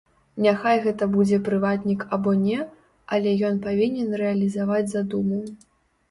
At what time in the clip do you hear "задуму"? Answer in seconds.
4.95-5.39